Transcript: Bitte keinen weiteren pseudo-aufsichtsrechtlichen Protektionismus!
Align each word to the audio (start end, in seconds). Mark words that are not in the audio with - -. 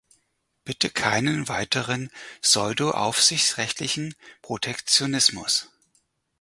Bitte 0.63 0.89
keinen 0.89 1.47
weiteren 1.47 2.09
pseudo-aufsichtsrechtlichen 2.41 4.15
Protektionismus! 4.41 5.69